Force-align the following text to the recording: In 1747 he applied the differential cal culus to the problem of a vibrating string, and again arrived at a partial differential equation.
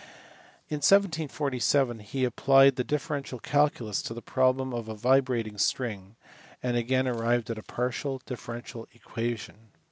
In 0.67 0.77
1747 0.77 1.99
he 1.99 2.23
applied 2.25 2.75
the 2.75 2.83
differential 2.83 3.37
cal 3.37 3.69
culus 3.69 4.03
to 4.05 4.15
the 4.15 4.21
problem 4.23 4.73
of 4.73 4.89
a 4.89 4.95
vibrating 4.95 5.59
string, 5.59 6.15
and 6.63 6.75
again 6.75 7.07
arrived 7.07 7.51
at 7.51 7.59
a 7.59 7.61
partial 7.61 8.19
differential 8.25 8.87
equation. 8.95 9.69